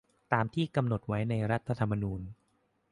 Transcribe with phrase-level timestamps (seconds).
[0.33, 2.21] ตามที่กำหนดไว้ในรัฐธรรมนูญ